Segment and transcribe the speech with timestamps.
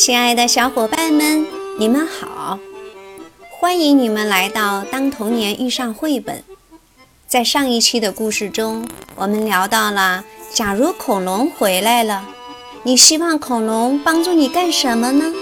[0.00, 1.46] 亲爱的小伙伴们，
[1.78, 2.58] 你们好！
[3.50, 6.36] 欢迎你们来到《当童年遇上绘本》。
[7.26, 10.24] 在上一期的故事中，我们聊到了：
[10.54, 12.26] 假如恐龙回来了，
[12.82, 15.34] 你希望恐龙帮助你干什么呢？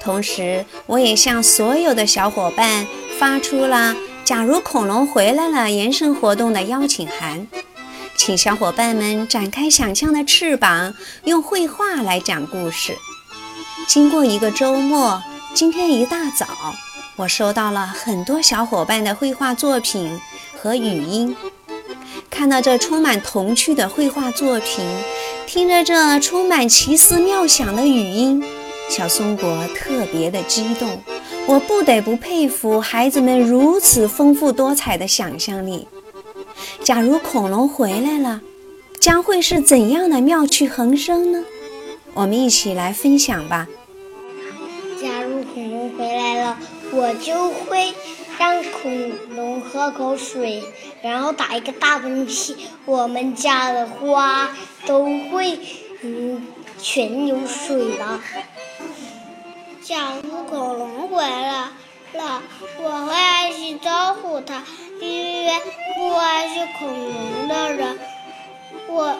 [0.00, 2.84] 同时，我也向所有的小伙伴
[3.20, 3.94] 发出了
[4.26, 7.46] “假如恐龙回来了”延伸活动的邀请函，
[8.16, 10.92] 请小伙伴们展开想象的翅膀，
[11.22, 12.96] 用绘画来讲故事。
[13.86, 16.46] 经过一个周末，今天一大早，
[17.16, 20.18] 我收到了很多小伙伴的绘画作品
[20.56, 21.36] 和语音。
[22.30, 24.84] 看到这充满童趣的绘画作品，
[25.46, 28.42] 听着这充满奇思妙想的语音，
[28.88, 31.02] 小松果特别的激动。
[31.46, 35.86] 我不得不佩服孩子们如此丰富多彩的想象力。
[36.82, 38.40] 假如恐龙回来了，
[38.98, 41.44] 将会是怎样的妙趣横生呢？
[42.14, 43.66] 我们一起来分享吧。
[45.02, 46.58] 假如恐龙回来了，
[46.92, 47.92] 我就会
[48.38, 50.62] 让恐龙喝口水，
[51.02, 52.54] 然后打一个大喷嚏，
[52.84, 55.58] 我们家的花都会
[56.02, 56.46] 嗯
[56.80, 58.20] 全有水了。
[59.82, 61.72] 假如恐龙回来
[62.12, 62.42] 了，
[62.80, 64.62] 我会爱心招呼它，
[65.00, 65.52] 因为
[65.98, 67.98] 不爱是恐龙的人，
[68.86, 69.16] 我。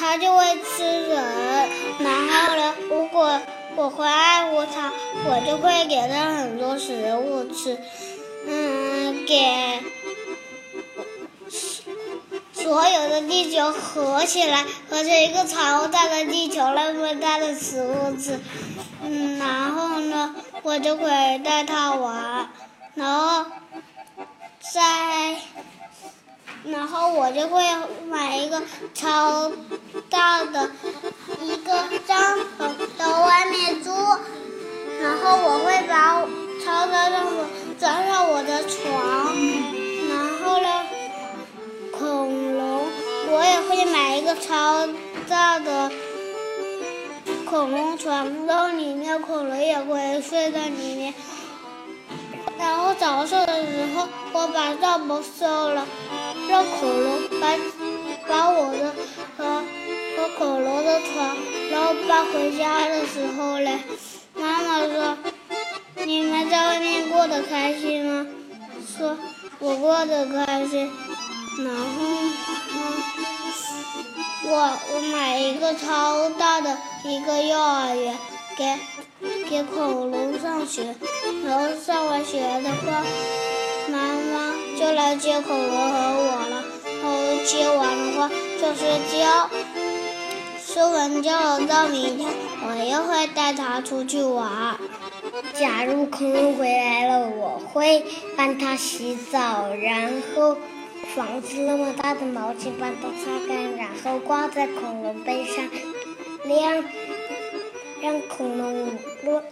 [0.00, 1.24] 它就会吃人，
[4.58, 4.92] 护它，
[5.26, 7.78] 我就会给它很多食物吃，
[8.44, 9.80] 嗯，给
[12.52, 18.40] 所有的地球合起来，合成一个超大的地球那么大的食物吃，
[19.04, 22.50] 嗯，然后呢，我就会带它玩，
[22.94, 23.44] 然后
[24.72, 25.36] 在。
[26.64, 27.62] 然后我就会
[28.10, 28.60] 买一个
[28.92, 29.50] 超
[30.10, 30.70] 大的
[31.40, 31.72] 一个
[32.06, 32.68] 帐篷
[32.98, 33.90] 到外面住，
[35.00, 36.22] 然后我会把
[36.64, 39.34] 超大帐篷装上我的床，
[40.08, 40.68] 然后呢，
[41.96, 42.86] 恐龙
[43.30, 44.88] 我也会买一个超
[45.28, 45.90] 大的
[47.44, 51.14] 恐龙床，然后里面恐龙也会睡在里面。
[52.58, 55.86] 然后早上的时候，我把帐篷收了。
[56.48, 57.56] 让恐龙把
[58.26, 58.92] 把我的
[59.36, 59.62] 和
[60.16, 61.36] 和恐龙的床，
[61.70, 63.78] 然后搬回家的时候嘞，
[64.78, 65.18] 妈妈说
[66.06, 68.24] ：“你们在外面过得开心吗？”
[68.96, 69.16] 说
[69.58, 70.88] ：“我过得开心。”
[71.58, 71.82] 然后
[72.74, 72.92] 呢，
[74.44, 78.16] 我我买一个超大的一个幼儿园，
[78.56, 78.78] 给
[79.50, 80.94] 给恐龙上学，
[81.44, 83.02] 然后上完学的话。
[83.90, 87.08] 妈妈就来接恐龙和我了，然后
[87.46, 88.28] 接完的话
[88.60, 89.48] 就睡觉，
[90.70, 92.28] 睡完觉到明天
[92.62, 94.78] 我又会带它出去玩。
[95.54, 98.04] 假如恐龙回来了，我会
[98.36, 100.58] 帮它洗澡，然后
[101.14, 105.64] 房子那么大的毛巾帮它擦干，然后挂在恐龙背上，
[106.44, 106.84] 让
[108.02, 109.42] 让恐龙玩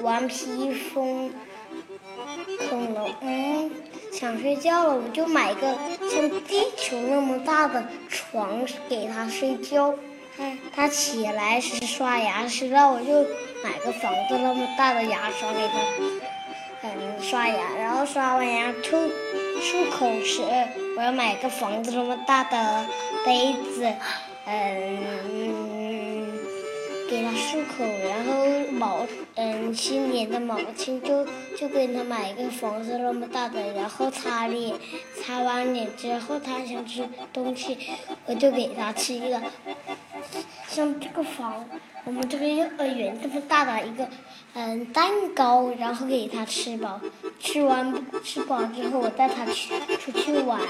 [0.00, 1.32] 玩披风。
[2.70, 3.72] 恐龙嗯
[4.12, 5.76] 想睡觉了，我就买一个
[6.08, 9.92] 像地球那么大的床给它睡觉。
[10.74, 13.22] 他起来是刷牙时，那我就
[13.62, 15.78] 买个房子那么大的牙刷给他，
[16.82, 17.74] 嗯刷牙。
[17.76, 19.10] 然后刷完牙漱
[19.60, 20.42] 漱口时，
[20.96, 22.86] 我要买个房子那么大的
[23.24, 23.92] 杯子，
[24.46, 26.28] 嗯
[27.08, 29.06] 给他漱口，然后毛。
[29.38, 34.74] 嗯，新年的毛巾就就给他买一个房子那么大的，然后擦脸，
[35.22, 37.76] 擦完脸之后他想吃东西，
[38.24, 39.38] 我就给他吃一个，
[40.76, 41.64] 像这个房，
[42.04, 44.06] 我们这个幼儿园这么大的一个
[44.52, 47.00] 嗯蛋糕，然后给他吃饱，
[47.40, 50.60] 吃完吃饱之后我带他去出去玩，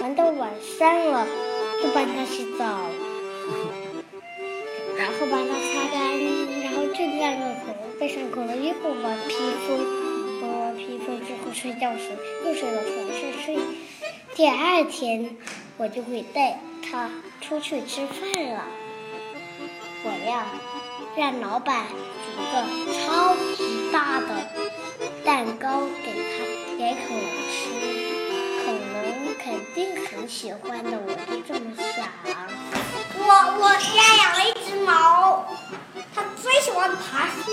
[0.00, 1.24] 玩到晚上了
[1.80, 2.80] 就帮他洗澡，
[4.98, 6.18] 然后把他擦干。
[6.64, 9.34] 然后就在那恐龙背上，恐龙又玩披
[9.68, 12.10] 风，玩完披风之后睡觉时
[12.44, 13.56] 又睡到床上睡。
[14.34, 15.36] 第二天
[15.76, 17.08] 我就会带他
[17.40, 18.64] 出去吃饭了。
[20.08, 20.46] 我要
[21.16, 21.88] 让老板
[22.22, 22.54] 煮个
[22.94, 24.30] 超级大的
[25.24, 26.46] 蛋糕给他
[26.78, 27.54] 给恐龙吃，
[28.64, 29.44] 恐龙肯
[29.74, 32.06] 定很喜欢的，我就这么想。
[33.18, 33.24] 我
[33.58, 35.44] 我家养了一只猫。
[36.14, 37.50] 它最喜欢爬树，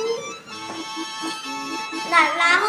[2.09, 2.67] 然然后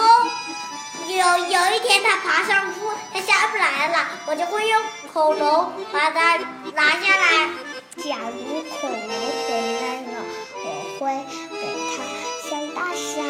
[1.07, 4.83] 有有一天它爬上树，它下不来了，我就会用
[5.13, 6.37] 恐龙把它
[6.75, 7.49] 拿下来。
[7.97, 10.25] 假如恐龙回来了
[10.65, 10.69] 我
[10.99, 12.03] 会给它
[12.49, 13.25] 像大山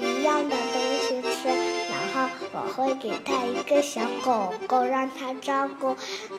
[0.00, 1.48] 一样的东西吃
[1.90, 5.94] 然后我会给它一个小狗狗让它照顾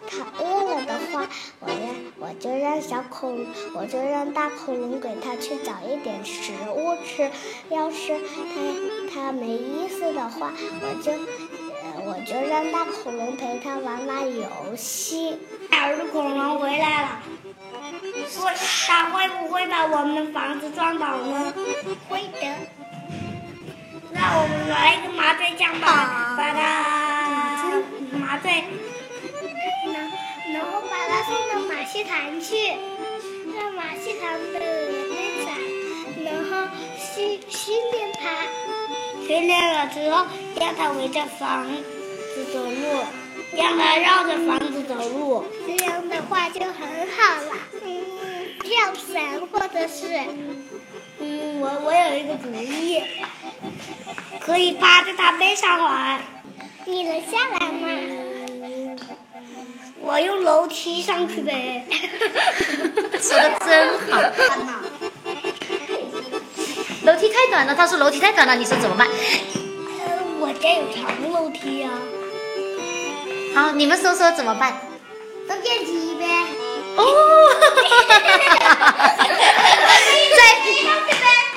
[0.07, 1.27] 它饿了的话
[1.59, 3.45] 我让我就让小恐
[3.75, 7.29] 我就让大恐龙给它去找一点食物吃。
[7.69, 10.51] 要是它它没意思的话
[10.81, 11.11] 我就
[12.11, 15.39] 我就让大恐龙陪他玩玩游戏。
[15.71, 17.19] 小只恐龙回来了。
[18.27, 18.51] 说
[18.85, 21.53] 它会不会把我们的房子撞倒呢？
[22.09, 22.53] 会的。
[24.11, 27.71] 那我们来一个麻醉枪吧，把它
[28.19, 28.51] 麻醉，
[29.93, 30.11] 然
[30.53, 32.73] 然后把它送到马戏团去，
[33.55, 35.55] 让马戏团的队长，
[36.25, 36.67] 然后
[36.97, 38.29] 训训练它，
[39.25, 40.25] 训练了之后
[40.59, 41.65] 让它围着房
[42.33, 43.03] 子走路，
[43.55, 47.51] 让它绕着房子走路，这样的话就很好了。
[47.83, 50.19] 嗯，跳绳或者是，
[51.19, 53.01] 嗯，我我有一个主意，
[54.39, 56.21] 可以趴在他背上玩。
[56.85, 57.87] 你能下来吗？
[60.03, 61.85] 我用楼梯上去呗。
[63.21, 64.19] 说的真好。
[67.03, 69.07] 楼梯太短了，他说楼梯太短了，你说怎么办？
[69.07, 69.13] 呃
[70.39, 71.91] 我家有长楼梯啊。
[73.53, 74.73] 好，你们说说怎么办？
[75.47, 76.25] 坐电梯呗。
[76.95, 77.03] 哦，
[80.37, 80.39] 在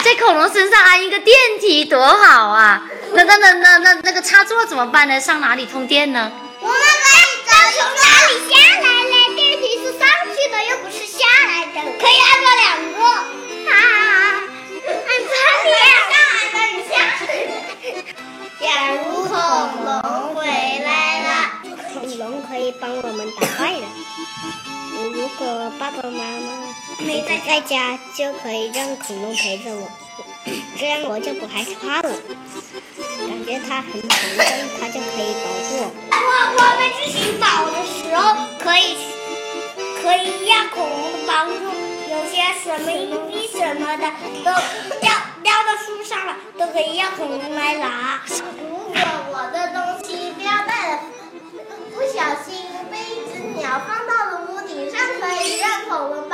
[0.05, 2.82] 在恐龙身上安一个电梯多好啊！
[3.12, 5.20] 那那那那那那个插座怎么办呢？
[5.20, 6.31] 上哪里通电呢？
[6.61, 8.88] 我们可以找从哪里下来
[25.44, 29.91] 如果爸爸妈妈没在在家，就可以让恐龙陪着我，
[30.79, 32.11] 这样我就不害怕了。
[33.29, 34.44] 感觉它很强大，
[34.81, 35.93] 它就可以保护我。
[36.12, 38.96] 我我们去寻宝的时候，可以
[40.00, 41.64] 可以要恐龙帮助，
[42.11, 44.50] 有些什么硬币什么的都
[44.99, 45.12] 掉
[45.43, 48.23] 掉到树上了，都可以要恐龙来拿。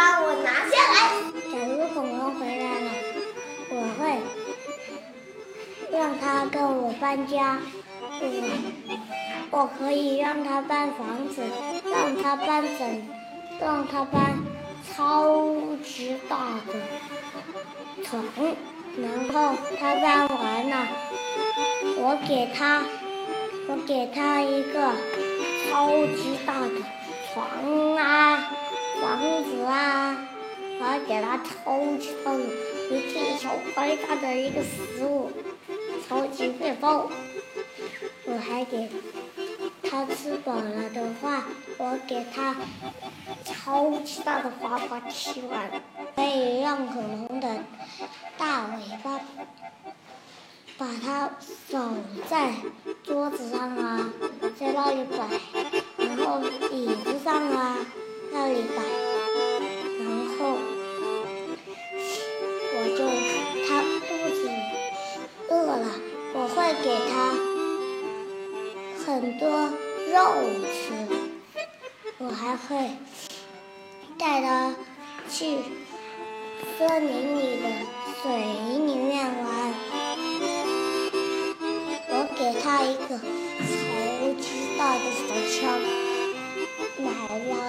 [0.01, 0.97] 帮我拿下来。
[1.53, 2.91] 假如恐龙回来了，
[3.69, 4.01] 我会。
[5.93, 7.59] 让他跟我搬家，
[8.21, 8.25] 我
[9.51, 11.43] 我可以让他搬房子，
[11.85, 13.07] 让他搬枕，
[13.61, 14.39] 让他搬
[14.89, 15.45] 超
[15.85, 16.73] 级大的
[18.05, 18.25] 床，
[18.97, 20.87] 然后他搬完了，
[21.99, 22.83] 我给他，
[23.69, 24.95] 我给他一个
[25.69, 26.71] 超级大的
[27.35, 28.49] 床啊，
[29.01, 30.15] 房子啊，
[30.79, 32.41] 我要给他超级大的
[32.91, 35.31] 一地球最大的一个食物。
[36.07, 37.09] 超级面包，
[38.25, 38.91] 我还给
[39.83, 41.45] 他吃饱了的话，
[41.79, 42.55] 我给他
[43.45, 45.71] 超级大的滑滑梯玩，
[46.17, 47.49] 可以让恐龙的
[48.37, 49.21] 大尾巴
[50.77, 51.31] 把它
[51.71, 51.79] 手
[52.29, 52.53] 在
[53.05, 54.11] 桌子上啊，
[54.59, 56.41] 在那里摆，然后
[56.71, 57.77] 椅子上啊
[58.33, 58.83] 那里吧，
[59.99, 60.07] 然
[60.39, 60.57] 后
[62.73, 62.99] 我就
[63.67, 63.69] 他
[64.07, 64.39] 肚子。
[65.49, 65.87] 饿了，
[66.33, 67.13] 我会给他
[69.05, 69.09] 很
[69.39, 69.43] 多
[70.13, 70.15] 肉
[70.73, 70.79] 吃，
[72.19, 72.69] 我还会
[74.17, 74.75] 带他
[75.29, 75.59] 去
[76.79, 77.65] 森林里的
[78.23, 78.31] 水
[78.87, 79.49] 里面玩。
[82.13, 83.21] 我给他一个超
[84.41, 84.45] 级
[84.79, 85.19] 大的手
[85.51, 85.59] 枪，
[87.01, 87.11] 买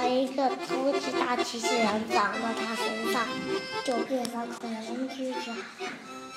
[0.02, 3.26] 了一个超级大机器人长到它身上，
[3.84, 5.54] 就变成恐龙机甲。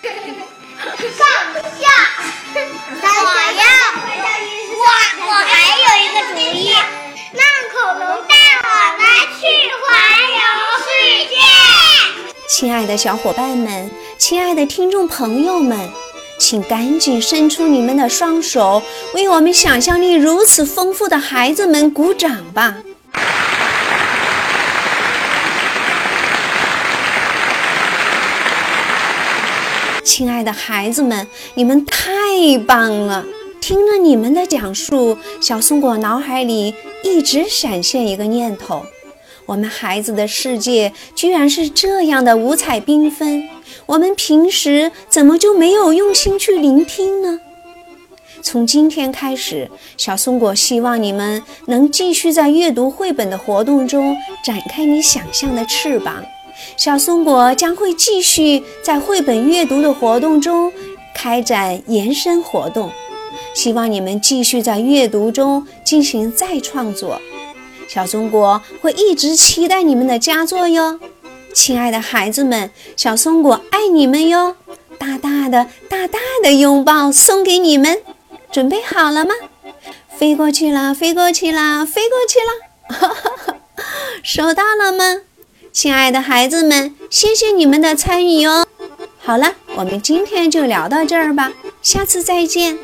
[0.02, 1.26] 上
[1.78, 1.82] 下，
[3.02, 3.08] 我
[3.58, 3.62] 要，
[4.80, 4.84] 我
[5.26, 6.72] 我还有一个主意，
[7.32, 8.32] 让恐龙带
[8.62, 8.66] 我
[8.98, 9.02] 们
[9.40, 9.42] 去
[9.80, 9.86] 环
[10.30, 10.38] 游
[10.84, 10.86] 世
[11.28, 11.34] 界。
[12.48, 15.90] 亲爱的小伙伴们，亲爱的听众朋友们，
[16.38, 18.82] 请赶紧伸出你们的双手，
[19.14, 22.76] 为我们想象力如此丰富的孩子们鼓掌吧！
[30.04, 33.24] 亲爱的孩子们，你们太棒了！
[33.60, 38.84] 听了你们的讲述，小松果脑海里一直闪现一个念头：
[39.46, 43.48] 我们孩子的世界居然是这样的五彩缤纷，
[43.86, 47.40] 我们平时怎么就没有用心去聆听呢？
[48.42, 56.22] 从今天开始，小松果希望你们能继续在阅读绘本的活动中展开你想象的翅膀。
[56.76, 60.72] 小松果将会继续在绘本阅读的活动中
[61.14, 62.90] 开展延伸活动，
[63.54, 67.20] 希望你们继续在阅读中进行再创作。
[67.88, 70.98] 小松果会一直期待你们的佳作哟，
[71.52, 74.56] 亲爱的孩子们，小松果爱你们哟！
[74.98, 78.00] 大大的、大大的拥抱送给你们，
[78.50, 79.34] 准备好了吗？
[80.16, 83.56] 飞过去了，飞过去了，飞过去了，
[84.22, 85.22] 收到了吗？
[85.74, 88.64] 亲爱的孩子们，谢谢你们的参与哦。
[89.18, 91.52] 好了，我们今天就聊到这儿吧，
[91.82, 92.78] 下次再见。